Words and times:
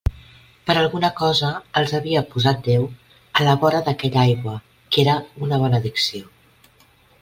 Per 0.69 0.75
alguna 0.83 1.11
cosa 1.19 1.51
els 1.81 1.93
havia 1.99 2.25
posat 2.33 2.65
Déu 2.69 2.89
a 3.41 3.47
la 3.51 3.55
vora 3.67 3.85
d'aquella 3.91 4.27
aigua 4.27 4.59
que 4.97 5.05
era 5.07 5.21
una 5.49 5.65
benedicció. 5.67 6.31